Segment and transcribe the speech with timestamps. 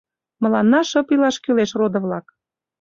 [0.41, 2.25] Мыланна шып илаш кӱлеш, родо-влак.